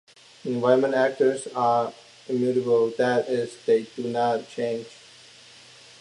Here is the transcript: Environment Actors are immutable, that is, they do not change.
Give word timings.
Environment 0.45 0.95
Actors 0.95 1.45
are 1.55 1.93
immutable, 2.27 2.89
that 2.97 3.29
is, 3.29 3.55
they 3.67 3.83
do 3.83 4.05
not 4.09 4.47
change. 4.49 4.87